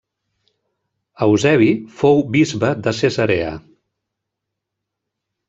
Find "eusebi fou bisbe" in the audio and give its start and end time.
1.25-2.73